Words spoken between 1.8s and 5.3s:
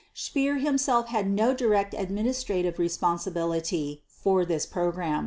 administrative responsibility for this program.